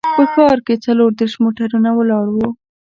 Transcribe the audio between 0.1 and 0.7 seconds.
په ښار